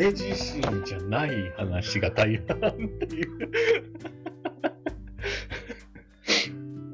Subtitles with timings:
[0.00, 2.70] 明治維新じゃない話が大半っ
[3.06, 3.50] ていう。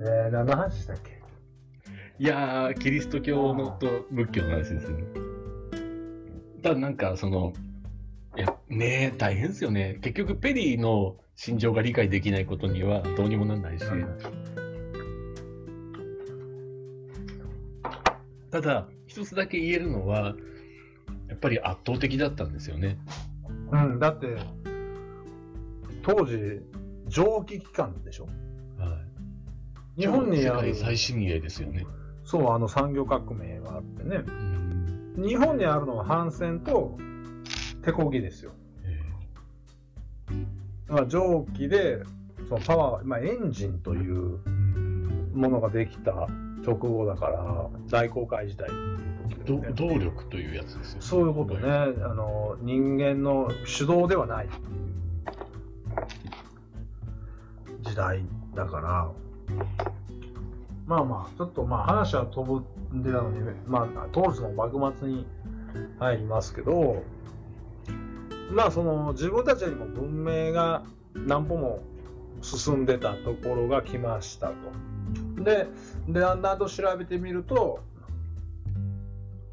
[0.01, 1.23] えー、何の話したっけ？
[2.19, 5.05] いやー、キリスト教のと仏教の話ですよね。
[6.65, 7.53] ただなんか、その、
[8.37, 10.01] いや、ねえ、大変ですよね。
[10.03, 13.85] 結局、ペリーの心情が理解できないことにはどうにもなんないし。
[18.51, 20.35] ただ、一つだけ言えるのは、
[21.37, 22.97] やっぱり圧倒的だったんですよね。
[23.71, 24.39] うん、だって、
[26.03, 26.63] 当時、
[27.09, 28.25] 蒸気機関でしょ？
[28.79, 28.99] は
[29.99, 30.01] い。
[30.01, 31.85] 日本に世ある界、最新鋭ですよね。
[32.25, 34.23] そう、あの産業革命があってね。
[35.17, 35.25] うん。
[35.27, 36.97] 日本にあるのは帆船と
[37.83, 38.53] 手漕ぎですよ。
[38.85, 39.03] え
[40.89, 42.03] まあ、蒸気で、
[42.49, 46.13] そのパワー、まあ、エンジンというーものができた
[46.65, 48.71] 直後だから、大航海時代
[49.47, 51.01] ど動力というやつですよ。
[51.01, 54.49] そういうことね、あの人間の主導ではない。
[57.83, 59.11] 時代だから、
[60.87, 65.27] まあまあ、ちょっとまあ話は飛んでたのに、まあ、当時の幕末に
[65.99, 67.03] 入りますけど、
[68.51, 70.83] まあその自分たちよりも文明が
[71.15, 71.83] 何歩も
[72.43, 74.55] 進んでたところが来ましたと。
[75.43, 75.67] で、
[76.09, 77.81] でだんだんと調べてみると、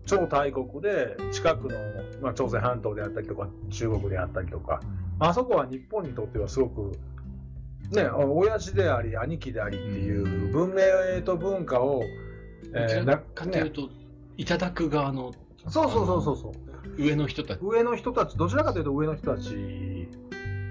[0.05, 1.77] 超大国で近くの、
[2.21, 4.81] まあ、朝鮮半島であったりとか中国であったりとか
[5.19, 6.99] あそこは日本にとってはすごく
[7.91, 12.01] ね親父であり兄貴でありっていう文明と文化を、
[12.73, 13.89] どちらなかというと、
[14.37, 15.33] いただく側の
[15.67, 17.01] そうそうそうそうそう。
[17.01, 17.59] 上の人たち。
[17.61, 20.09] 上の人たちどちらかというと上の人たち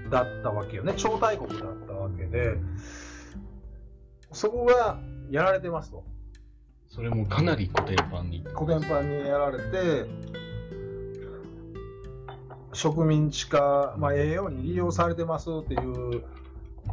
[0.09, 0.93] だったわけよね。
[0.97, 2.57] 超大国だったわけで
[4.31, 4.99] そこが
[5.31, 6.03] やられてますと
[6.93, 8.45] それもかなり古典版に。
[8.55, 10.05] 古典版にやられて
[12.71, 16.23] 植民地化、まあ、栄養に利用されてますっていう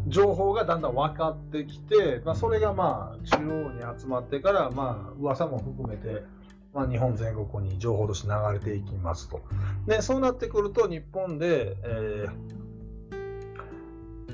[0.06, 6.22] 情報がだんだん分かってきて、まあ、それがまあ中央に集まってから、まあ噂も含めて、
[6.72, 9.42] まあ、日本全国に情報として流れていきますと。
[9.86, 12.60] でそうなってくると日本で、えー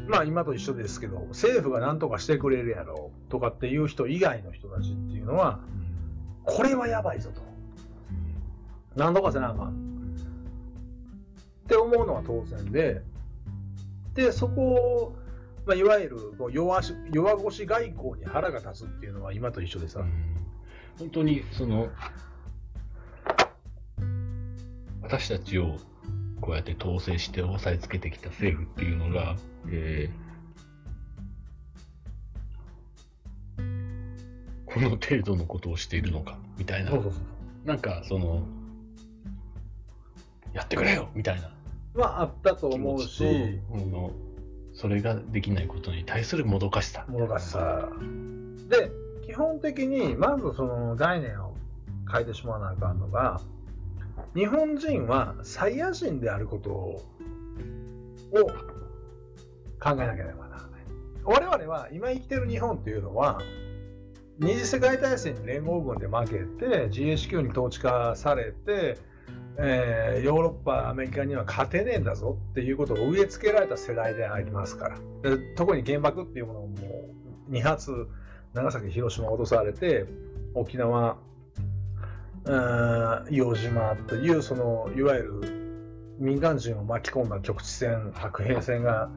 [0.08, 5.60] まあ今と一緒ですけど政府が何とかしてくれるやろうとかっていう人以外の人たちっていうのは
[6.46, 7.42] これはやばいぞと。
[8.94, 10.16] 何とかせなあかん。
[11.64, 13.02] って思うのは当然で、
[14.14, 15.16] で、そこを、
[15.66, 20.04] まあ、いわゆるこう弱し弱腰外交に腹が立つっていうのは今と一緒でさ、
[20.98, 21.88] 本当に、その、
[25.02, 25.76] 私たちを
[26.40, 29.36] こうやって統制して押さえつけてきた政府っていうのが、
[29.68, 30.25] えー
[34.76, 37.02] この程度のことをしているのか、みたいなそう。
[37.04, 37.66] そうそう。
[37.66, 38.42] なんか、その、
[40.52, 41.50] やってくれよみたいな
[41.94, 43.24] まああったと気思うし、
[43.72, 44.10] あの
[44.74, 47.06] それができないことに対するもどかしさ。
[47.08, 47.88] もどかしさ。
[48.68, 48.90] で、
[49.24, 51.54] 基本的に、まずその概念を
[52.12, 53.40] 変えてしまわなあかんのが、
[54.34, 57.02] 日本人はサイヤ人であることを
[58.32, 58.44] を
[59.80, 60.82] 考えなければならない。
[61.24, 63.40] 我々は今生きてる日本っていうのは、
[64.38, 66.30] 二次世界大戦に連合軍で負け
[66.66, 68.98] て、GHQ に統治化されて、
[69.58, 74.98] えーヨーロッパ、アメリカには勝てねえんだぞっていうことを植え付けられた世代でありますから。
[75.22, 76.74] で特に原爆っていうものをも
[77.48, 78.08] う2発、
[78.52, 80.04] 長崎、広島落とされて、
[80.54, 81.16] 沖縄、
[82.44, 89.10] 硫黄島という、その、いわゆる民間人を巻き込んだ局地戦、白兵戦が、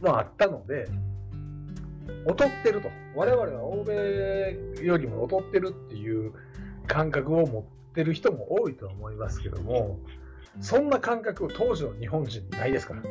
[0.00, 0.88] まああったので、
[2.26, 2.90] 劣ってると。
[3.14, 6.32] 我々は欧米よりも劣ってるっていう
[6.86, 9.98] 感覚を持ってる人も多いとは思いますけども、
[10.60, 13.02] そんな感覚を当時の日本人ないですから。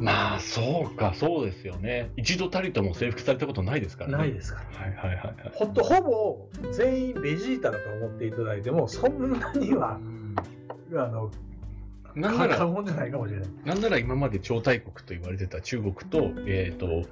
[0.00, 2.10] まあ、そうか、そうですよね。
[2.16, 4.18] 一度たりとも征服されたことないですからね。
[4.18, 4.80] ないですから。
[4.80, 5.36] はいはいはいはい。
[5.54, 10.00] ほんとほぼ全員ベジータだと思っていただいても、そんなには、
[10.92, 11.30] あの、
[12.14, 17.04] なんなら、なんなら今まで超大国と言われてた中国と、えっ、と、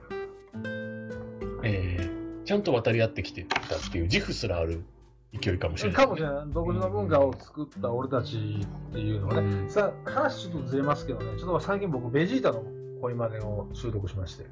[1.65, 4.85] えー、ちゃんと渡り合ってきてたっていう自負すらある
[5.33, 6.45] 勢いかもしれない、かもしれない。
[6.49, 8.37] 独自の文化を作った俺たち
[8.91, 9.41] っていうのはね。
[9.41, 9.71] うん。
[9.71, 12.63] さあ、話ちょっとずれますけどね、ちょっと最近僕、ベジータの
[13.01, 14.45] 恋までを習得しまして。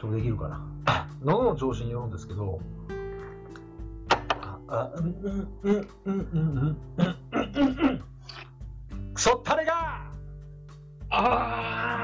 [0.00, 1.06] ちょっとできるかな。
[1.22, 2.60] 喉の調子によるんですけど、
[4.40, 7.06] あ、あ、うん、うん、うん、うん、うん、うん、うん、
[8.92, 10.10] うん、くそったれが！
[11.10, 11.99] ああ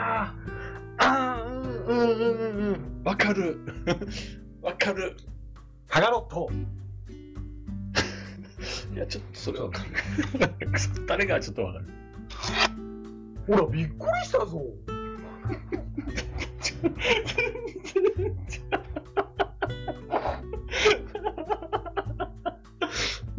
[2.13, 3.59] うんうんうんわかる
[4.63, 5.17] わかる
[5.89, 6.51] ハガロット
[8.95, 9.91] いや、ちょっとそれはわかる。
[10.73, 11.85] クソったれがちょっとわかる。
[13.47, 14.63] ほら、びっくりしたぞ。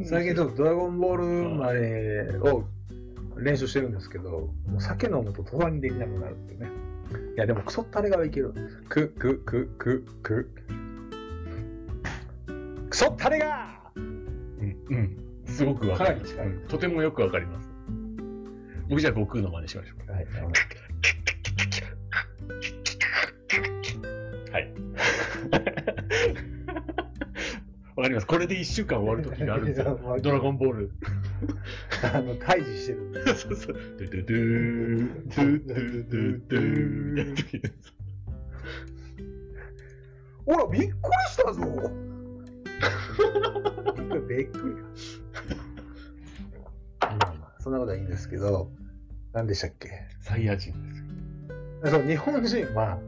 [0.06, 1.26] 最近ちょっとドラゴンボール
[1.56, 2.64] までを
[3.38, 6.70] 練習してるんですけど、もう酒飲むと途端にできなくなるっていうね。
[7.36, 8.54] いや、でもクソったれがいける。
[8.90, 10.50] く、く、く、く、く。
[12.90, 15.18] クソったれがうん、うん。
[15.46, 16.10] すごくわかる。
[16.10, 17.70] かなり近いうんとてもよくわかります。
[18.90, 20.28] 僕じゃあ悟空の真似しましょはい、う。
[24.52, 24.74] はい。
[27.96, 28.28] わかります。
[28.28, 30.00] これで1週間終わる時があるんですよ。
[30.22, 30.92] ドラゴンボール。
[32.14, 33.26] あの、退治してるんで。
[33.36, 33.74] そうそう。
[33.74, 37.74] ドゥドゥドゥー、ドゥドゥドゥドゥ
[40.46, 40.92] ほら、びっくり
[41.30, 41.62] したぞ
[44.28, 44.82] びっくりか。
[47.02, 48.70] まあまあ、そんなことはいいんですけど、
[49.34, 49.90] 何でしたっけ
[50.22, 52.00] サイヤ人ですよ。
[52.00, 53.00] そう日本人は、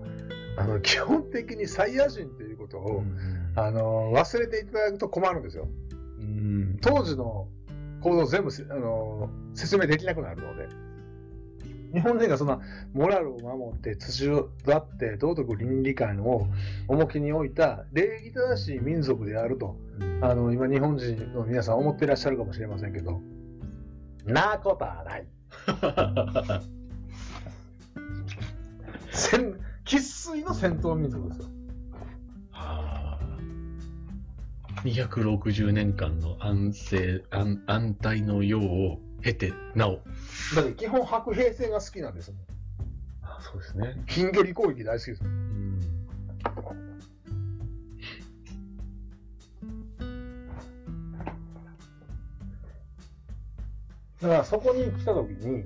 [0.57, 3.03] あの、基本的にサイヤ人ということを、
[3.55, 5.67] あの、忘れていただくと困るんですよ。
[6.19, 6.77] うん。
[6.81, 7.47] 当時の
[8.01, 10.89] 行動を全部せあの説明できなくなるので。
[11.93, 12.59] 日本人がそんな
[12.93, 16.47] モラルを守って、秩序だって道徳倫理観を
[16.87, 19.75] 重きに置いた礼儀正しい民族であると、
[20.21, 23.21] あの、今日本人の皆さん思ってらっしゃるかもしれませんけど、
[24.25, 25.27] なことはない。
[29.11, 31.58] 戦生粋の戦闘民族ですよ。
[34.83, 40.01] 260年間の安静、安安泰の世を経て、なお。
[40.55, 42.39] だって基本白兵戦が好きなんですもん。
[43.23, 44.03] あそうですね。
[44.07, 45.31] 近距離攻撃大好きですもん。
[45.31, 45.79] うん。
[54.21, 55.63] だからそこに来た時に、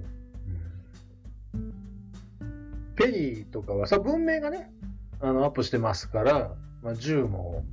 [2.96, 4.72] ペリーとかはさ、文明がね、
[5.20, 7.64] あの、アップしてますから、まあ、銃も、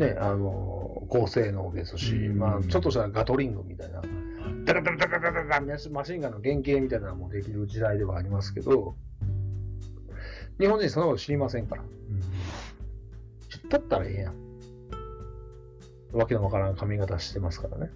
[0.00, 4.02] ね、あの、高性能ですし、うんまあ、ちょっとしたガトリングみたいな、
[4.64, 8.96] ダラダラダラダラダラマシンガンの原型みたいなのもできる時代ではありますけど、
[10.58, 11.82] 日本人そんなこと知りませんから。
[13.48, 14.34] 知ったったらええやん。
[16.12, 17.90] わけのわからん髪型してますからね。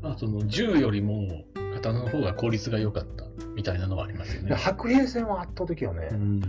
[0.00, 1.44] まあ、その銃よりも
[1.74, 3.24] 刀の方が効率が良かった
[3.54, 4.56] みたいなのはありますよでね。
[4.56, 6.06] 白兵戦は圧倒的よね。
[6.08, 6.40] ん。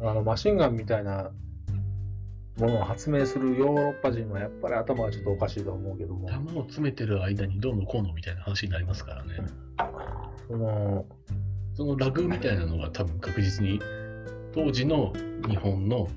[0.00, 1.30] あのマシンガンみたいな
[2.58, 9.36] ものを発明するヨーロッパ人はやっぱり頭がちょっとおかしいと思うけども、弾を詰めてる間にどうのこうのみたいな話になりますからね。
[10.48, 11.06] その
[11.74, 13.80] そのラグみたいなのが多分確実に
[14.52, 15.12] 当時の
[15.48, 16.08] 日本の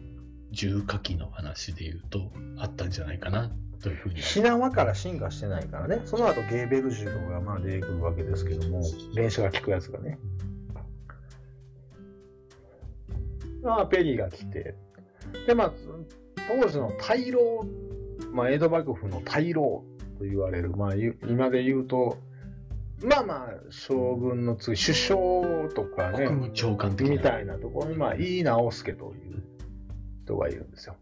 [0.52, 3.52] 銃火器の話で言うとあったんじゃないかな
[3.82, 4.16] というふうに。
[4.22, 8.82] 火縄から進化してないからね、その後ゲーベル銃とかがまあ出てくるわけですけども、
[9.14, 10.18] 連射が効くやつがね。
[13.62, 14.74] まあ、ペリーが来て、
[15.46, 15.74] で、まあ、
[16.48, 17.66] 当時の大老、
[18.32, 19.84] まあ、江戸幕府の大老
[20.20, 22.18] と言われる、まあ、ゆ今で言うと、
[23.04, 25.20] まあまあ、将軍の次、首相
[25.74, 26.96] とかね、国務長官。
[27.00, 29.44] みたいなところに、まあ、井伊直弼という
[30.24, 30.96] 人がいるんですよ。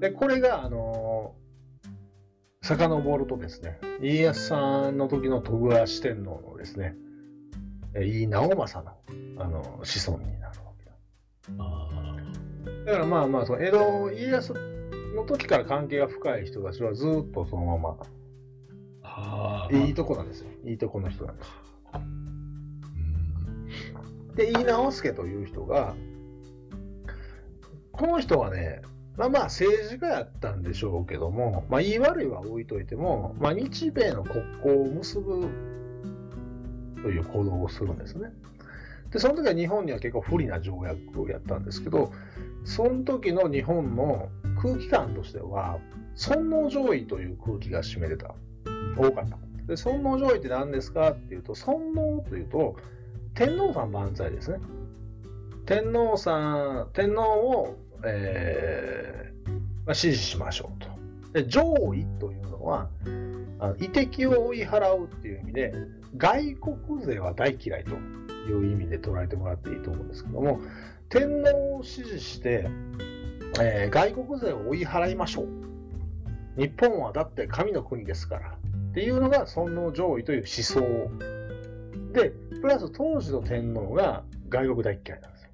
[0.00, 1.44] で、これが、あのー
[2.64, 6.94] 遡るとですね、家康さんの時の徳川四天王のですね、
[7.94, 8.82] え井伊直政
[9.36, 10.94] の、あの子孫になるわけだ。
[12.84, 14.54] あだからまあまあ、その江戸、家康
[15.16, 17.96] の時から関係が深い人たちはずっとそのまま、
[19.02, 19.74] ああ。
[19.74, 20.48] いいとこなんですよ。
[20.64, 21.50] いいとこの人なんです。
[21.94, 22.24] うん
[24.36, 25.94] で、井伊直弼という人が、
[27.92, 28.82] この人はね、
[29.16, 35.48] まあまあ政治家やったんでしょうけども、まあ言い悪いは置いといても、まあ日米の国交を結ぶ
[37.02, 38.32] という行動をするんですね。
[39.12, 42.10] で、その時は日本には結構不利な条約をやったんですけど、
[42.64, 44.28] その時の日本の
[44.60, 45.78] 空気感としては、
[46.14, 48.34] 尊王攘夷という空気が占めてた。
[48.96, 49.38] 多かった。
[49.66, 52.76] で、尊王攘夷って何ですかっていうと、尊王というと、
[53.34, 54.58] 天皇さん万歳ですね。
[55.66, 59.50] 天皇さん、天皇を、えー
[59.86, 60.88] まあ、支持しましょうと。
[61.32, 62.88] で、攘夷というのは、
[63.58, 65.74] あの、遺敵を追い払うっていう意味で、
[66.16, 67.94] 外国勢は大嫌いと
[68.48, 70.60] いう意味で捉えてもらっていいと思うんですけども、
[71.08, 72.68] 天皇を支持して、
[73.60, 75.48] えー外国勢を追い払いましょう。
[76.56, 78.58] 日本はだって神の国ですから。
[78.90, 80.80] っていうのが尊王攘夷という思想
[82.12, 82.30] で、
[82.60, 85.50] プラス当時の天皇が外国大嫌いなんですよ。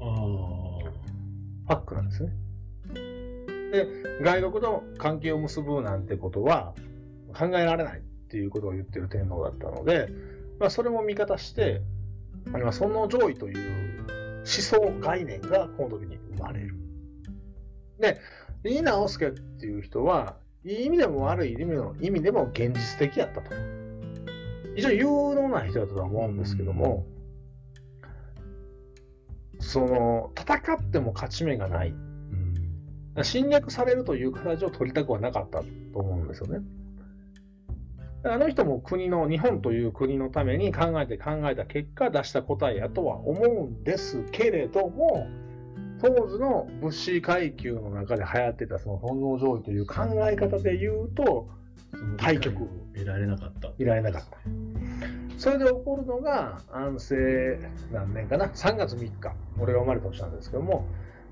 [0.00, 2.32] あパックなんですね。
[3.72, 3.86] で
[4.22, 6.74] 外国と関係を結ぶなんてことは
[7.32, 10.08] 考えられないっていうことを言ってる天皇だったので、
[10.58, 11.82] まあ、それも味方して、
[12.46, 16.74] まあ、尊皇攘夷という思想概念がこの時に生まれる。
[17.98, 18.20] で、
[18.64, 23.50] 井伊直弼っていう人は、いい意味でも悪い意味の意味でも現実的やったと。
[24.74, 27.06] 非常に有能な人だとは思うんですけども、
[29.58, 31.94] その、戦っても勝ち目がない。
[33.22, 36.60] 侵略されるという形を取りたくはなかったと思うんですよね。
[38.28, 45.28] あの人も国の、日本という国のために考えて考えた結果出した答えやとは思うんですけれども、
[46.00, 51.48] 当時の物資階級の中で流行ってたその本能上位という考え方で言うと、
[52.18, 53.70] 対局を得られなかった。
[53.78, 54.38] いられなかった。
[55.38, 60.86] それで起こるのが安政何年かな、3月3日、俺が生まれた年なんですけども、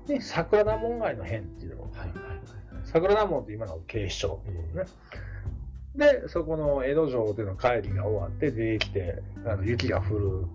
[0.07, 2.15] に桜田門外の変っていうのを、はいはいはい。
[2.83, 4.85] 桜田門って今の警視庁ってことね。
[5.97, 10.45] で、そこの江戸城での帰りが終わって出てきて、あの雪が降る、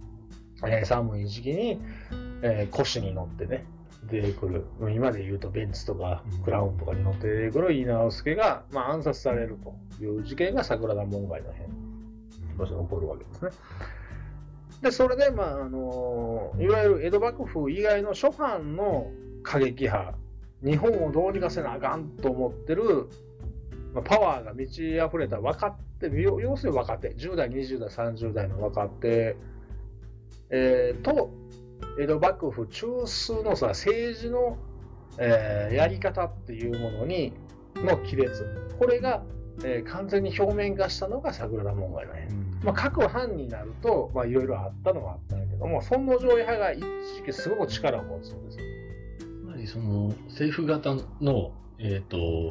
[0.67, 1.81] えー寒い時期に、
[2.43, 3.65] えー腰に乗ってね、
[4.05, 6.43] 出てくる、今で言うとベンツとかうん。
[6.43, 9.59] クラウンとかに乗って出てくる井直弼が、まあ、暗殺される
[9.99, 11.69] という事件が桜田門外の変
[12.59, 13.51] として起こるわけですね。
[14.83, 19.11] で、それで、まあ、あのいわゆる江戸幕府以外の諸藩の
[19.43, 20.15] 過激派、
[20.63, 23.09] 日本をどうにかせなあかんと思ってる、
[23.95, 29.37] まあ、パワーが満ち溢れた若手、要要するに若手、10代、20代、30代の若手、
[30.51, 31.31] えーと、
[31.99, 34.59] 江戸幕府中枢のさ政治の、
[35.19, 37.33] えーやり方っていうものに
[37.77, 39.23] の亀裂、これが、
[39.65, 42.51] えー完全に表面化したのが桜田門外の変。
[42.63, 48.65] まあ、各藩になると、まあ、いろいろあったのはあったんだけども、尊皇攘夷派が一時期すごく力を持つんですよ。
[49.19, 52.51] つまりその政府型の、えー、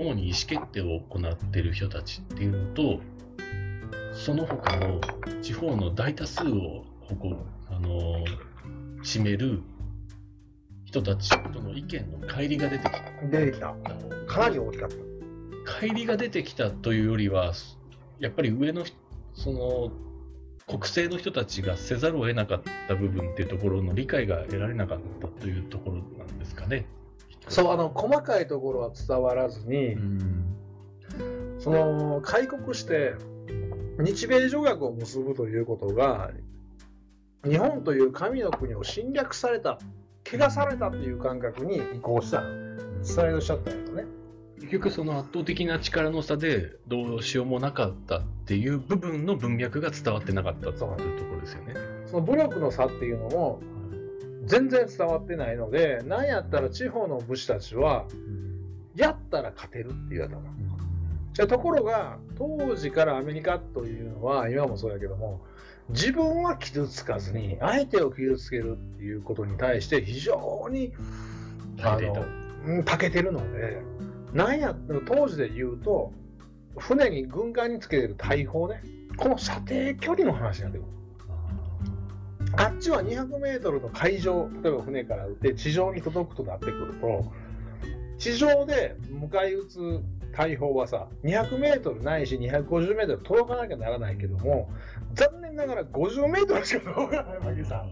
[0.00, 3.00] 主に意思決定を行っている人たちっていうのと
[4.14, 4.98] その他の
[5.42, 7.36] 地方の大多数を誇る、
[7.68, 8.24] あの
[9.02, 9.60] 占める
[10.84, 13.26] 人たちとの意見の乖離が出てきた。
[13.26, 13.74] 出てきた。
[14.26, 14.96] かなり大きかった。
[15.80, 17.52] 乖離が出てきたというよりは
[18.18, 18.84] やっぱり上の
[19.34, 19.92] その
[20.66, 26.86] 国政の人たちがせざるを得なかった部分っていうところの理解が得られなかったというところなんですかね。
[27.48, 30.30] そう、あの、細かいところは伝わらずに、うん
[31.58, 33.14] その、開国して、
[33.98, 36.30] 日米条約を結ぶということが、
[37.44, 39.78] 日本という神の国を侵略された、
[40.24, 42.42] 汚されたという感覚に移行した、
[43.02, 44.04] スライドしちゃったんだよね。
[44.60, 51.74] 結局その圧倒的な力の差でどうしようもなかったっていう部分の文脈が伝わってなかったというところですよね。
[52.06, 53.60] その武力の差っていうのも、
[54.50, 58.06] 全然伝わってないので、なんやったら地方の武士たちは、
[58.96, 60.42] やったら勝てるっていうやつだな。
[61.32, 65.40] じゃあところが当時からアメリカというのは今もそうやけども
[65.90, 70.92] 自分は傷つかずに相手を傷つけるっていうことに対して非常に
[71.80, 72.26] あの
[72.66, 73.80] うん長けてるので
[74.32, 74.74] なんや
[75.06, 76.12] 当時で言うと
[76.76, 78.82] 船に軍艦につけてる大砲ね。
[79.16, 80.99] この射程距離の話になってくる
[82.60, 87.32] あっちは200メートルの海上例えば船から撃って地上に届くとなってくると。
[88.18, 90.00] 地上で迎え撃つ
[90.36, 94.70] 大砲はさ200メートルないし250メートル届かなきゃならないけども
[95.14, 97.86] 残念ながら50メートルしか届かないわけさ。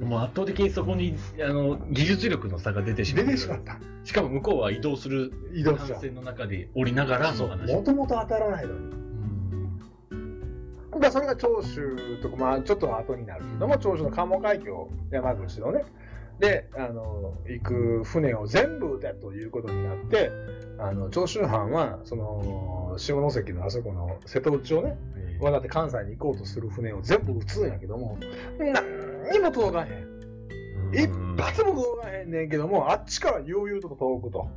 [0.00, 0.08] うん。
[0.08, 3.26] もう圧倒的にそこにあの技術力の差が出てしまっ
[3.60, 3.78] た。
[4.02, 7.32] しかも向こうは移動する移動船の中で降りながら。
[7.32, 8.78] もともと当たらないのに。
[8.96, 9.01] うん
[10.98, 15.84] まあそれが長州とか、まあ、ちょっと後になるけども、長州の関門海峡、山口のね、
[16.38, 20.30] で、あの、行く船を全部撃てということになって、
[20.78, 24.98] あの、長州藩は、その、下関のあそこの瀬戸内をね、
[25.40, 28.18] わざって関西に行こうとする船を全部撃つんやけども、
[28.58, 30.12] 何にも届かへん。
[30.92, 31.08] 一
[31.40, 34.48] 発も届かへんねんけども、あっちから悠々と届くと。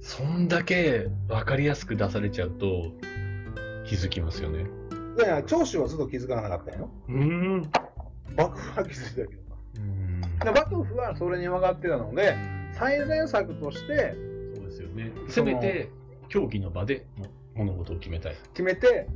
[0.00, 2.92] そんだけ分かりやすく出されちゃうと
[3.86, 4.66] 気づきますよね。
[5.16, 6.90] いやいや、長州はずっと気づかなかったんよ。
[7.08, 7.70] うん。
[8.36, 9.44] 幕府は気づいたけど。
[10.44, 12.36] で幕府はそれに分かってたので、
[12.72, 14.14] 最善策として
[14.54, 15.12] そうですよね。
[15.28, 15.90] せめて
[16.28, 17.06] 競技の場で
[17.54, 18.36] 物事を決めたい。
[18.52, 19.08] 決めて、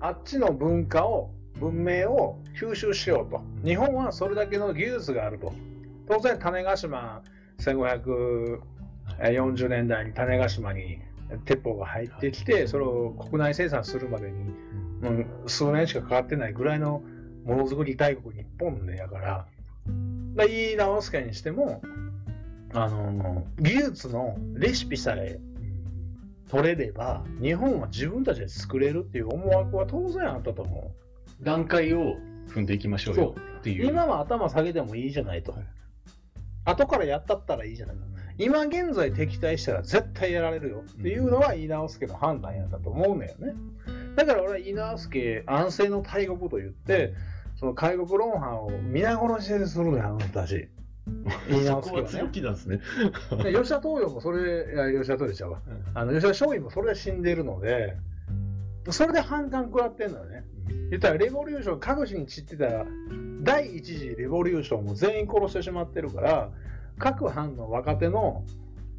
[0.00, 3.40] あっちの文化を、文明を吸収しようと。
[3.64, 5.54] 日本はそれだけの技術があると。
[6.08, 7.22] 当然、種子島、
[7.58, 11.00] 1540年代に種子島に
[11.46, 14.54] 鉄砲が入ってきて、それを国内生産するまでに、
[15.00, 15.10] も
[15.44, 17.02] う数年しかかかってないぐらいの
[17.44, 19.46] ものづくり大国日本でやから、
[20.34, 21.82] まあ、いい直輔にしても、
[22.74, 25.38] あの技術のレシピさえ
[26.48, 30.92] 取れれば日本は自分たちで作れるっていう思惑は当然あったと思
[31.40, 32.16] 段階を
[32.48, 33.86] 踏んでいきましょうよってういう。
[33.86, 35.62] 今は頭下げてもいいじゃないと、はい。
[36.64, 37.96] 後からやったったらいいじゃない。
[38.38, 43.54] 今現在敵対したら絶対やられるよっていうのは井直輔の判断やったと思うんだよね
[44.16, 47.14] だから俺は井直輔安政の大国と言って
[47.58, 50.68] その開国論派を皆殺しにするのよあの人たち
[51.48, 52.80] 井そこは強気なんですね。
[53.42, 55.60] で吉田東洋もそれ、吉田東洋ちゃうわ。
[55.94, 57.96] あの吉田松陰もそれで死んでるので、
[58.90, 60.44] それで反感食らってんのよね。
[60.90, 62.84] 言ったらレボリューション、各地に散ってた
[63.42, 66.50] 第一次レボリューションも全員殺してしまってるから、
[66.98, 68.44] 各藩の若手の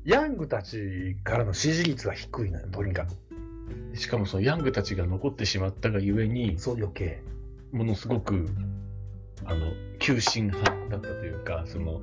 [0.06, 3.27] ヤングたちからの支持率が低いのよ、とにかく。
[3.94, 7.22] しかもそのヤングたちが残ってしまったがゆえに、そう余計。
[7.72, 8.48] ものすごく、
[9.46, 12.02] あの、急進派だったというか、その、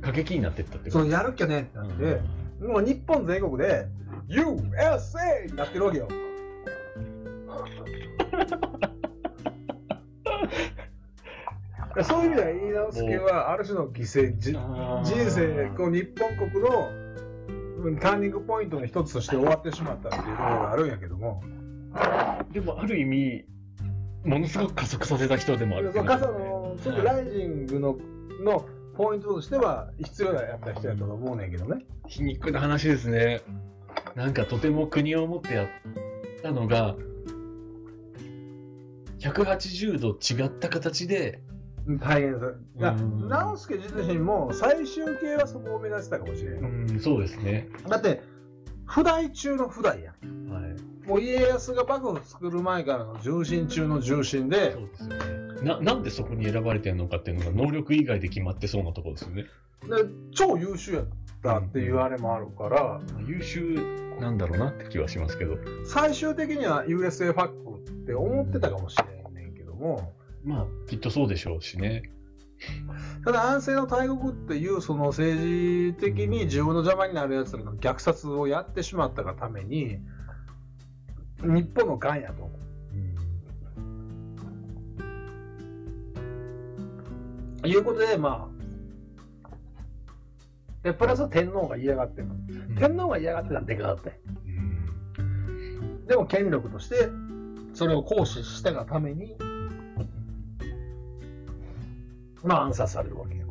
[0.00, 2.20] 過激になっていったってそことのやるっきゃねってなって、
[2.64, 3.86] もう日本全国で
[4.28, 5.56] USA!
[5.56, 6.08] やってるわけよ。
[12.04, 16.97] そういう意味では言い直すけはある種の犠牲じあー人生こう日本国のうん
[18.00, 21.42] ターニングポイントの一つとして終わってしまったっていうところがあるんやけども
[22.52, 23.44] でもある意味、
[24.24, 27.98] ものすごく加速させた人でもあるその傘のちょっとライジングの
[28.42, 28.66] の
[28.96, 31.84] ポイントとしては必要なやった人やと思うねんけどね。
[32.08, 33.42] 皮肉な話ですね。
[34.16, 35.68] なんかとても国を持ってやっ
[36.42, 36.96] たのが、
[39.20, 41.40] 180度違った形で、
[41.96, 42.54] 大変です。
[43.28, 46.88] 直輔自身も最終形はそこを目指してたかもしれん。
[46.90, 47.68] うん、そうですね。
[47.88, 48.22] だって、
[48.84, 50.50] 不代中の不代やん。
[50.50, 51.08] はい。
[51.08, 55.62] もう家康が幕府作る前からの重臣中の重臣でそ、うですよね。
[55.62, 59.46] な、なんでそこに選ばれてるのかっていうのが能力以外で決まってそうなところですよね。
[59.84, 61.04] で超優秀やっ
[61.42, 65.56] たっていうあれもあるから、優秀なんだろうなって気はしますけど。
[65.86, 70.12] 最終的には USA ファックって思ってたかもしれんねんけども、
[70.48, 72.02] まあ、きっとそうでしょうしね。
[73.22, 79.98] ただ安政の大国っていうその政治的に自分の邪魔になるやつらの虐殺をやってしまったがために、
[81.42, 82.50] 日本の癌やと。
[87.66, 88.58] いうことで、まあ、
[90.82, 92.34] でプラス天皇が嫌がってるの。
[92.78, 94.16] 天皇が嫌がってたらでかかったよ
[95.18, 97.10] うんでも権力として
[97.74, 99.36] それを行使したがために、
[102.44, 103.46] まあ暗殺されるわけよ。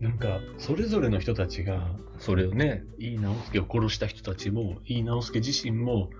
[0.00, 6.10] なんか、それぞれの人たちが、それをね、井伊直弼を殺した人たちも、井伊直弼自身も、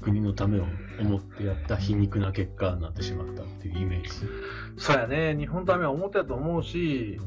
[0.00, 0.64] 国のためを
[1.00, 4.10] 思ってやった皮肉な結果になってしまったっていうイメージ。
[4.76, 7.18] そうやね、日本のためは思ってたと思うし、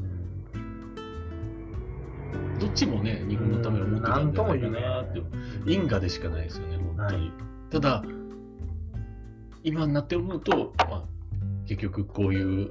[2.58, 5.22] どっちもね、日本のためを思ってたんじゃないかなって、
[5.66, 7.26] 因果でしかないですよね、本当に。
[7.26, 7.32] は
[7.70, 8.04] ただ、
[9.64, 11.04] 今になって思うと、まあ、
[11.66, 12.70] 結局こういう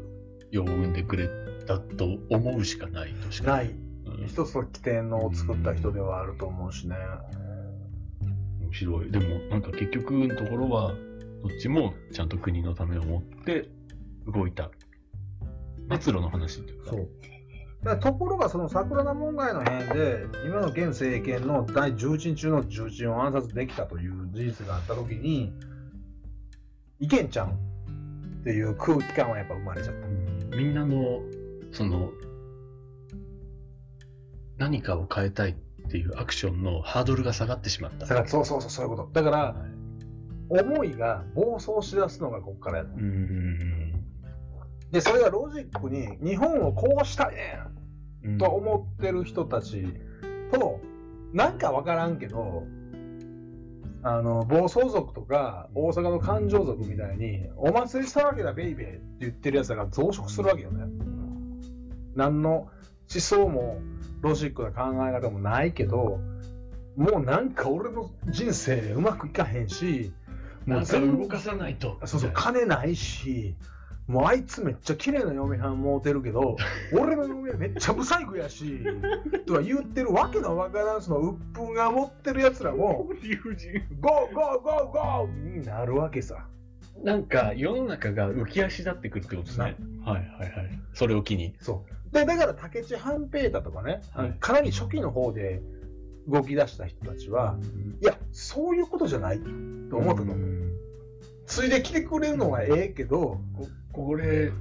[0.50, 1.30] 世を生んでくれ
[1.66, 3.52] たと思うしかないとしか。
[3.52, 3.68] ない。
[3.68, 3.92] うん
[4.28, 6.96] 一つの起点の作った人ではあると思うしね。
[8.62, 9.12] 面白い。
[9.12, 10.94] でも、なんか結局のところは、
[11.44, 13.70] どっちもちゃんと国のためを思って
[14.28, 14.70] 動いた。
[16.00, 16.92] 末路の話っていうか。
[16.92, 17.10] そう。
[18.00, 25.52] ところがその桜田門外の辺で今の現政権の第重鎮中の重鎮を暗殺できたという事実があった時に
[27.00, 30.58] いけんちゃうんっていう空気感はやっぱ生まれちゃった。
[30.58, 31.22] みんなの、
[31.72, 32.12] その、
[34.58, 38.06] 何かを変えたいっていうアクションのハードルが下がってしまった。
[38.06, 39.10] そうそうそうそういうこと。
[39.12, 39.56] だから
[40.52, 44.06] 思いが暴走しだすのがここからやうんうん
[44.92, 47.60] でそれがロジックに日本をこうしたいね
[48.24, 49.86] うんんと思ってる人たち
[50.52, 50.82] と
[51.32, 52.64] なんかわからんけど
[54.04, 60.84] あの暴走族とか大阪の感情族みたいにお祭り騒ぎだベイベーって言ってるやつらが増殖するわけよね。
[62.16, 62.70] 何の思
[63.08, 63.80] 想も
[64.22, 66.20] ロジックな考え方もないけど
[66.96, 70.14] もうなんか俺の人生うまくいかへんし
[70.66, 72.00] もうん全部動かさないと。
[72.06, 73.56] そうそう、金ないし、
[74.08, 76.58] もうあいつめっちゃ綺麗な嫁はんもうてるけど、
[76.94, 78.80] 俺の嫁めっちゃブサイクやし、
[79.48, 83.10] とか言ってるわけのわからんその鬱憤が持ってる奴らも。
[84.00, 86.46] ゴーゴーゴーゴーになるわけさ。
[87.04, 89.76] なんか世の中が浮き足立ってくるってことですね。
[90.06, 90.80] はいはいはい。
[90.94, 91.56] それを機に。
[91.60, 92.01] そう。
[92.12, 94.36] で、だから武市半平太とかね、はい。
[94.40, 95.62] かなり初期の方で
[96.28, 97.58] 動き出した人たちは、
[98.02, 99.40] いや、そういうことじゃない
[99.90, 100.38] と思ったと思う。
[100.38, 100.72] ん。
[101.46, 104.52] ついで来てくれるのはええけど、ここれ、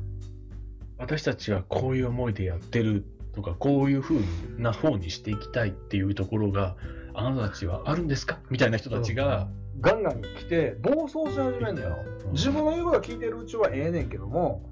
[0.98, 4.20] 私たちはこういう思いでやってるとかこういう風
[4.58, 6.76] な方にしていきたいっていうところが
[7.14, 8.38] あなたたちはあるんですか？
[8.50, 9.48] みたいな人たちが、
[9.80, 11.96] ガンガン来て暴走し始めんだよ。
[12.32, 14.69] 自分の言うこと聞いてるうちはええねんけども、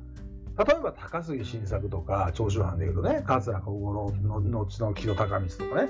[0.58, 5.88] 例えば高杉晋作とか長州藩でいうとね、桂小五郎の後の木戸孝光とかね、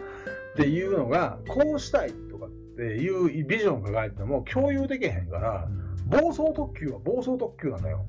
[0.53, 5.69] っていうのが、こうしたいとかっていうビジョンが書いても共有できへんから、
[6.07, 8.05] 暴走特急は暴走特急なのよ。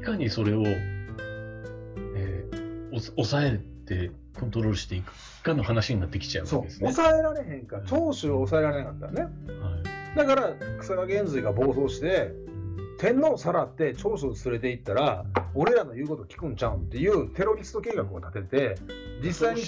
[0.00, 6.92] いかにそれを、えーお抑えてコントロールしていくかの話になってきちゃうわそうけですね。
[6.92, 9.22] 抑えられへんから、長州を抑えられなかったらね。
[9.22, 9.32] はい
[10.16, 12.32] だから、草加源瑞が暴走して、
[12.98, 18.78] 天皇をさらって長州を連れて行ったら、俺らの言うこと聞くんちゃうんっていうテロリスト計画を立てて、
[19.22, 19.62] 実際に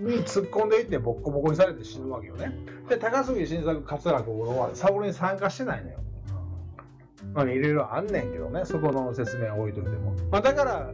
[0.00, 2.52] に突っ込んでいってボッコボコにされて死ぬわけよね。
[2.88, 5.98] で、高杉晋作、桂小五郎はサボに参加してないのよ。
[7.34, 10.14] まあ、いろいろあんねんけどね、そこの説明は置いといても。
[10.30, 10.92] まあ、だから、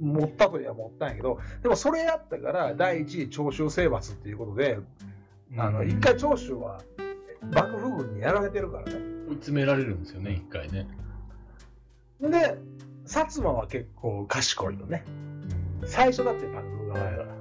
[0.00, 4.78] 持ったといえば持ったんやけど、でもそれやったから、第一位長州征伐っていうことで、
[5.56, 6.80] あの、一回長州は
[7.52, 9.19] 幕府軍にやられてるからね。
[9.30, 10.88] 追い詰められるんですよね、一回ね。
[12.20, 12.28] で、
[13.06, 15.04] 薩摩は結構賢いよね。
[15.86, 17.40] 最初だって幕府側やから。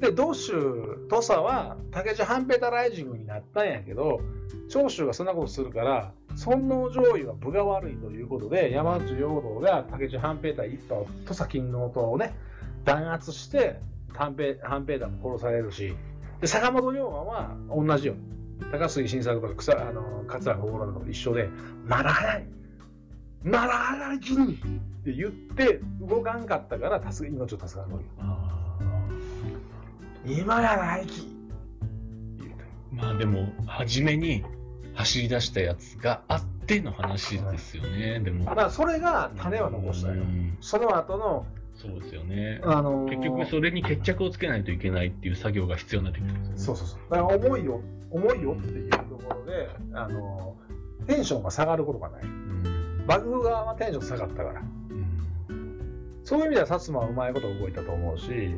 [0.00, 4.20] で、道州、土佐は竹地半平太ライジングになったんやけど、
[4.68, 12.34] 長州がそんなことするから、尊王攘夷は分が悪いということで、山内陽道が竹地半平太一派を、土佐勤王党をね、
[12.84, 13.78] 弾圧して、
[14.12, 15.94] 半平半平太も殺されるし、
[16.40, 18.14] で坂本龍馬は同じよ。
[18.72, 21.48] 高杉晋作とか草あの桂小五郎とかと一緒で、
[21.86, 22.46] まだ早い。
[23.42, 24.54] まだ早いきに。
[24.54, 24.56] っ
[25.04, 28.00] て言って動かんかったから助け命を助かるわ
[30.26, 31.26] け今やないき。
[32.92, 34.44] まあでも、初めに
[34.94, 38.44] 走り出したやつがあっての話ですよね、でも。
[38.44, 40.14] だからそれが種は残したよ。
[40.14, 40.16] う。
[40.18, 40.58] ん。
[40.60, 41.46] その後の、
[41.80, 42.60] そうですよね。
[42.62, 46.34] あのー結局それに決着をつけないといけないっていう作業が必要になってくる。
[46.56, 46.98] そうそうそう。
[47.10, 52.22] だから重いよ、重いよっていうところで、あのーテンションが下がることがない。
[52.22, 54.60] うん幕府側はテンション下がったから。
[54.60, 58.54] うんそういう意味では薩摩はうまいこと動いたと思うし、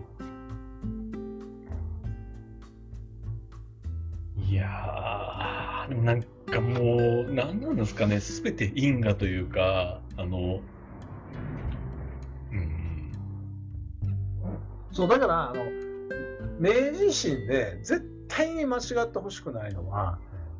[4.37, 10.61] いやー、でもなんかもう、なんなんですかね、すべて因果というか、あの、
[14.93, 15.65] そう、だから、あの、
[16.59, 20.19] 明治維新で絶対に間違ってほしくないのは、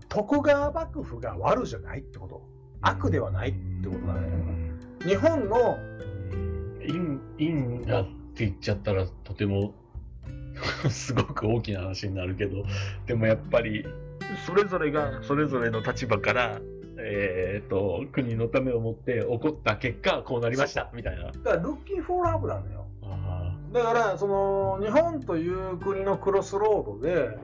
[0.09, 2.43] 徳川幕府が悪じゃないってこと。
[2.83, 4.73] 悪ではないってことだね。
[5.07, 5.79] 日本の、
[6.87, 9.75] 因因果って言っちゃったらとても
[10.91, 12.65] すごく大きな話になるけど
[13.07, 13.87] でもやっぱり
[14.47, 16.61] それぞれがそれぞれの立場から、
[16.99, 21.27] えー、と国のためをもって起こった結果こうなりましたみたいな。
[21.27, 22.82] だから、ルッキー・フォー・ラブなのよ。
[23.73, 27.39] あだから、その、日本という国のクロスロードで、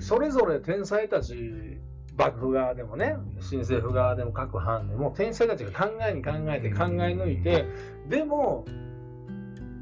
[0.00, 1.78] それぞれ天才たち、
[2.16, 7.64] 幕府側でもね、新政府側でも各藩でも、天才たちが考えに考えて考え抜いて、
[8.08, 8.64] でも、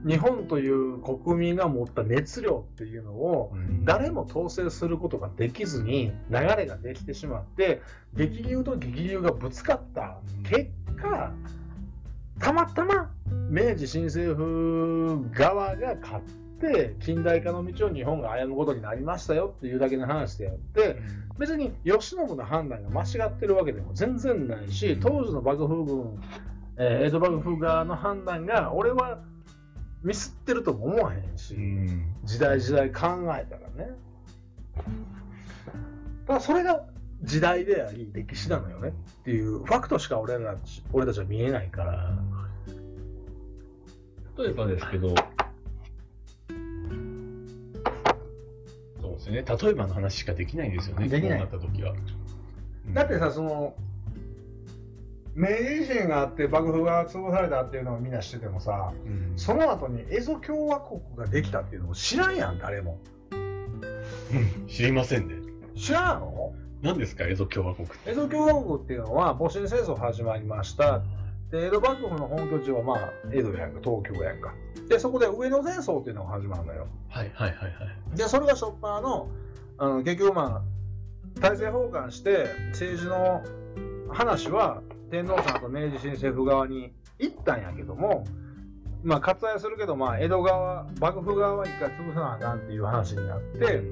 [0.07, 3.77] 日本という国民が持った熱量っていうのを、うん。
[3.87, 7.81] 誰も統制することができずに流れができてしまって
[8.15, 11.33] 激流と激流がぶつかった結果
[12.41, 13.11] たまたま
[13.51, 16.25] 明治新政府側が勝っ
[16.61, 20.97] て近代化の道を日本が歩むことになりましたよっていうだけの話であって
[21.39, 26.23] 別に慶喜の判断が間違ってるわけでも全然ないし当時の幕府軍、
[26.79, 29.21] えー江戸幕府側の判断が俺は
[30.03, 31.55] ミスってるとも思わへんし。
[31.55, 33.93] うん時代時代考えたらね。
[34.77, 34.83] だ
[36.27, 36.85] からそれが
[37.23, 38.93] 時代であり歴史なのよねっ
[39.25, 40.57] ていうファクトしか俺ら
[40.93, 42.19] 俺たちは見えないから。
[44.39, 45.15] 例えばですけど、
[49.01, 51.93] そうですね、例えばの話しかできないんですよね、できなった時は。
[51.93, 53.75] うんだってさ、その、
[55.35, 63.01] 明治維新があって幕府が潰されたっていうのをみんな知っててもさ、うんその後に蝦夷共和国ができたっていうのを知らんやん、誰も。
[63.33, 65.35] うん知りませんね。
[65.77, 66.55] 知らんの？
[66.83, 67.97] 何ですか、蝦夷共和国って。
[68.13, 71.03] 蝦夷共和国っていうのは戊辰戦争始まりました。
[71.51, 74.53] で、江戸幕府の本拠地はまあ、江戸やんか、東京やんか。
[74.89, 76.87] で、そこで上野戦争っていうのが始まるのよ。
[77.09, 77.69] はいはいはいは
[78.15, 78.17] い。
[78.17, 79.29] で、それがショッパーの、
[79.79, 83.43] あの結局まあ、大政奉還して、政治の
[84.11, 88.25] 話は天皇さんと明治新政府側に行ったんやけども、
[89.05, 93.83] まあ、割愛するけど、まあ、江戸側、幕府側は一回潰さなあかんっていう話になって、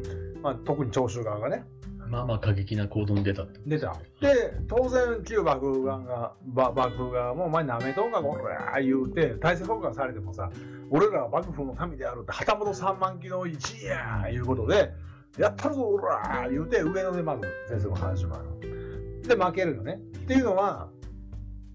[0.43, 1.65] まあ、特に長州側がね。
[2.15, 3.61] まあまあ過激な行動に出たって。
[3.67, 3.97] 出た。
[4.21, 10.51] で、当然、旧幕府側が、ば幕府側も、お前なめとんか、こら言うて、体制崩壊されてもさ、
[10.91, 14.93] 俺らは幕府の民であるって、旗本三万機の一位やいうことで、
[15.39, 19.23] やったるぞ、おら言うて、上野でまず先生の話もある。
[19.27, 20.01] で、負けるよね。
[20.19, 20.89] っていうのは、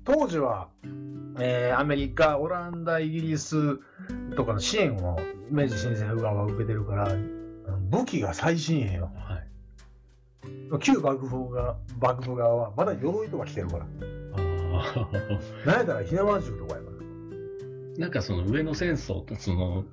[0.06, 0.70] 当時は、
[1.42, 3.78] えーアメリカ、オランダ、イギリス
[4.36, 7.16] とかの支援を明治新政府側は受けてるから、
[7.90, 9.12] 武器が最新鋭よ。
[9.16, 9.48] はい。
[10.82, 13.86] 旧幕府が幕府側はまだ鎧とか着てるから。
[14.72, 15.10] あ
[15.66, 18.00] なんやったら火縄銃とかやかあ。
[18.00, 19.84] なんかその上野戦争とその、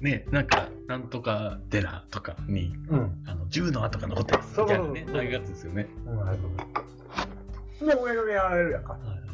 [0.00, 2.98] ね、なんか、なんとか寺とかに、ら。
[2.98, 3.22] うん。
[3.26, 5.88] あの銃の跡が残ってますみたいなねそうそうそう、ああいうやつですよね。
[6.06, 7.86] うん、なるほど。
[7.86, 8.92] で、上野でやられるやんか。
[8.92, 9.28] はい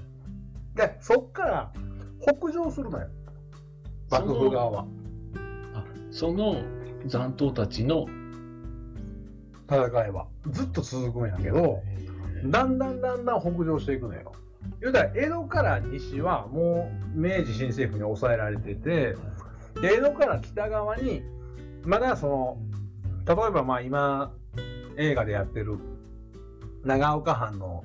[0.74, 1.72] で、そっから
[2.20, 3.08] 北上するのよ。
[4.10, 4.86] 幕府側は。
[5.74, 6.62] あその
[7.06, 8.06] 残党たちの、
[9.68, 10.26] 戦いは。
[10.50, 11.82] ずっと続くんやけど、
[12.46, 14.32] だんだんだんだん北上していくのよ。
[14.80, 19.16] 言うたら、江戸から西はもう明治新政府に抑えられてて、
[19.80, 21.22] で江戸から北側に、
[21.84, 22.58] まだその、
[23.26, 24.32] 例えばまあ今、
[24.96, 25.78] 映画でやってる
[26.84, 27.84] 長岡藩の、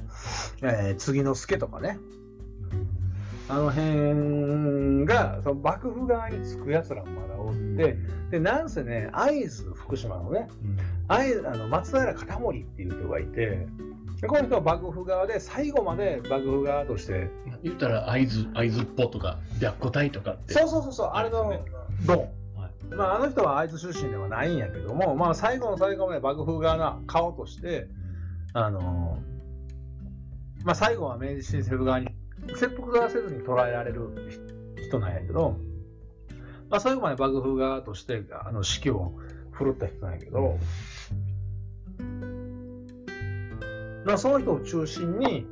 [0.62, 1.98] えー次の助とかね、
[3.48, 7.98] あの辺が、その幕府側につく奴らもまだおって、
[8.30, 10.48] で、なんせね、会津福島のね、
[11.10, 13.68] 会津あの松平片盛っていう人がいて、
[14.22, 17.30] でこの人は幕府側で最後まで幕府側として、
[17.64, 20.54] 言ったら会津、会津っぽとか、白虎隊とかって。
[20.54, 21.66] そうそうそうそう、あれの
[22.06, 22.18] ドン。
[22.56, 27.88] はいまあ、あの人は会津出身ではないんやけども、まあ、最後の最後まで幕府側の顔として、
[28.54, 29.18] あの
[30.64, 32.10] まあ、最後は明治新政府側に
[32.56, 34.10] 切腹側せずに捉えられる
[34.88, 35.56] 人なんやけど、
[36.70, 39.14] まあ、最後まで幕府側としてあの指揮を
[39.52, 40.58] 振るった人なんやけど、
[44.06, 45.46] まあ、その人を中心に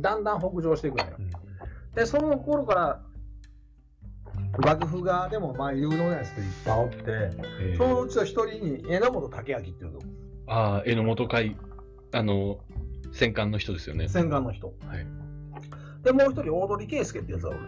[0.00, 1.16] だんだん北上していくのよ。
[1.94, 3.02] で、その頃から
[4.58, 10.00] 幕府側でもまあ有能なやつっていっぱいおって、えーそのうちの一人に榎本武明っていうの、
[10.46, 11.56] ああ、榎本会、
[12.12, 12.58] あの、
[13.12, 14.08] 戦艦の人ですよね。
[14.08, 14.74] 戦艦の人。
[14.86, 15.06] はい。
[16.02, 17.58] で、もう一人、大鳥圭介ってやつがおる。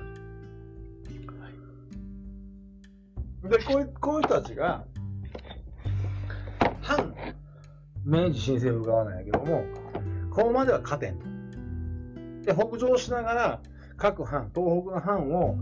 [3.48, 4.85] で、こういうこういう人たちが、
[8.04, 9.64] 明治新政府側なんやけども、
[10.30, 11.26] ここまでは勝てんと。
[12.44, 13.60] で、北上しながら、
[13.96, 15.56] 各藩、東北の藩を、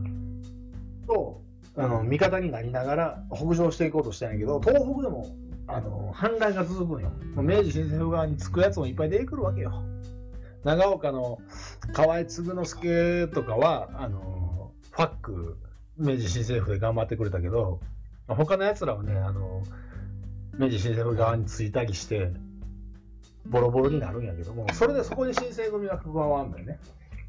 [1.07, 1.42] と、
[1.76, 5.28] あの、味方になりながら北上していこうとしたんやけど、東北でも、
[5.66, 7.12] あの、反乱が続くんよ。
[7.37, 9.83] 明治新政府側につくやつもいっぱい出てくるわけよ。
[10.64, 11.38] 長岡の
[11.92, 15.59] 河合嗣之助とかは、あの、ファック、
[15.96, 17.81] 明治新政府で頑張ってくれたけど、
[18.26, 19.62] 他の奴らはね、あの、
[20.59, 22.31] 明治新政府側についたりして、
[23.47, 26.79] ボロボロになるんやけども、それでそこに新生組が加わるんだよね。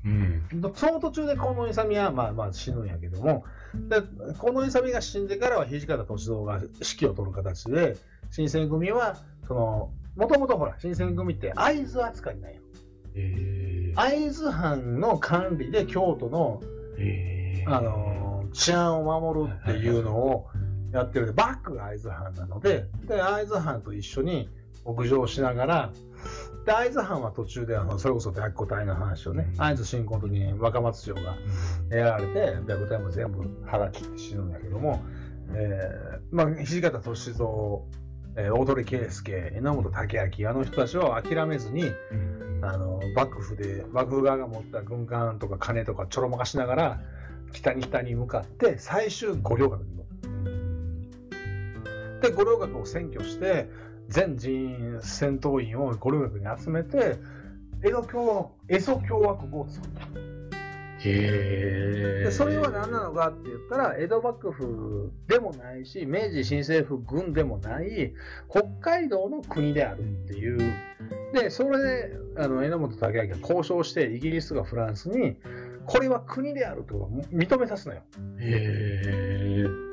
[0.06, 0.74] うん。
[0.76, 4.02] その途中で近藤勇はまあまあ死ぬんやけども、で
[4.40, 7.98] 近藤勇が死んでからは土方歳三が指揮を取る形で、
[8.32, 12.62] 新選組は、その、もともとほら、新選組って会津扱いなんよ。
[13.16, 16.62] えー、会津藩の管理で京都の、
[16.98, 20.48] えー、あのー治安を守るっていうのを
[20.94, 24.50] やってるバックが会津藩なので、で、会津藩と一緒に
[24.86, 25.92] 北上しながら、
[26.66, 29.58] で、会津藩は途中で、あの、それこそ白虎隊の話をね、うん。
[29.58, 31.36] 会津侵攻の時に若松城が
[31.90, 35.04] やられて、白虎隊も全部腹切って死ぬんだけども、
[35.56, 37.48] えー、まあ、土方歳三、
[38.36, 42.44] えー大鳥圭介、榎本武明、あの人たちは諦めずに、うん。
[42.64, 47.02] あの幕府で幕府側が持った軍艦とか金とかちょろまかしながら
[47.52, 50.04] 北に北に向かって最終五稜郭に乗
[52.28, 53.70] って五稜郭を占拠して
[54.08, 57.18] 全人員戦闘員を五稜郭に集めて
[57.84, 62.24] 江戸共江蘇共和国を作ったへえ。
[62.24, 68.14] でそれは何なのかって言ったら江戸幕府でもないし明治新政府軍でもない
[68.50, 70.74] 北海道の国であるっていう
[71.34, 75.36] でそれであの榎本武明が交渉してイギリスがフランスに
[75.86, 78.02] これは国であるとを認めさすのよ
[78.40, 79.93] へえ。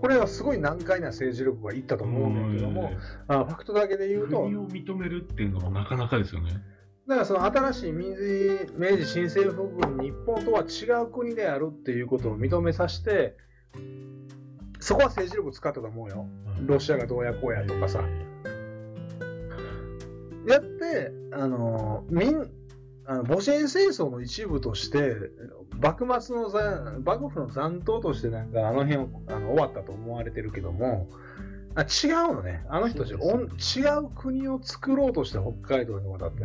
[0.00, 2.92] これはすごい難解な政治力がいったと思うんだけども
[3.28, 6.52] あファクトだけで言うと国を認めるっていうのもなかなかですよね。
[7.06, 13.36] だからその新しい明治明治新政府軍日本とは違う国であるっていうことを認めさせて
[14.78, 16.26] そこは政治力使ったと思うよ。
[16.66, 18.02] ロシアがどうやこうやとかさ。
[20.48, 22.50] やってあの民
[23.06, 25.16] 戊辰戦争の一部として
[25.80, 31.08] 幕末のざ幕府の残党としてなんかあの辺をあの終わったと思われてるけども
[31.74, 32.64] あ違うのね。
[32.68, 33.46] あの人たち、そうおん違
[34.04, 36.44] う国を作ろうとして北海道に渡って。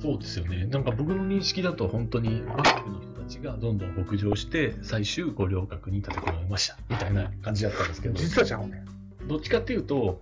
[0.00, 0.66] そうですよね。
[0.66, 8.84] なんか僕の認識だと本当に幕府の人たちがどんどん北上して最終五稜郭に立てこもりましたみたいな感じだったんですけど、実はちゃうね。
[9.26, 10.20] どっちかっていうと、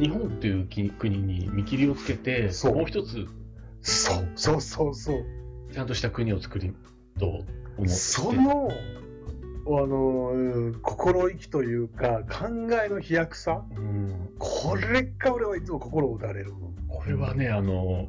[0.00, 3.26] 日本っていうき国に見切りをつけて、もう一つ
[3.86, 5.24] そうそうそうそう。
[5.72, 6.74] ちゃんとした国を作り
[7.18, 7.44] と思っ
[7.82, 7.88] て？
[7.88, 8.68] その、
[9.66, 12.48] あの、うん心意気というか、考
[12.84, 16.52] えの飛躍さ、うん、これが俺はいつも心を打たれる。
[16.88, 18.08] これはね、あの、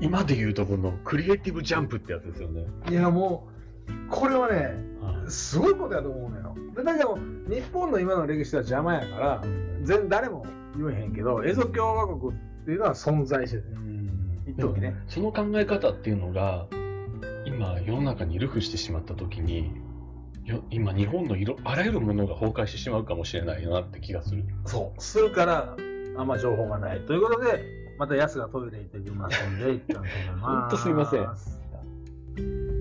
[0.00, 2.66] 今で言うとこのクリエイティブジャンプってやつですよね。
[2.90, 3.46] いや、も
[3.88, 4.56] う、これはね、
[5.00, 6.54] はいすごいことやと思うのよ。
[6.76, 7.16] でだけど、
[7.48, 9.44] 日本の今の歴史は邪魔やから、
[9.82, 10.44] 全誰も
[10.76, 13.64] 言えへんけど、エゾ共和国っていうのは存在してて、
[14.46, 14.94] 一時ね。
[15.08, 16.66] その考え方っていうのが
[17.44, 19.72] 今世の中にルフしてしまった時に
[20.46, 25.02] よ今日本のいろあらゆるものが崩壊してしまうかもしれないなって気がするそう。
[25.02, 25.76] するから、
[26.16, 27.00] あんま情報がない。
[27.00, 27.64] ということで、
[27.98, 30.44] またヤスがトイレ行ってきますんで、一旦止めます。
[30.44, 32.75] ほんとすいません